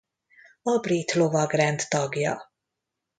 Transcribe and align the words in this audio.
A 0.63 0.79
brit 0.79 1.13
lovagrend 1.15 1.87
tagja. 1.89 2.35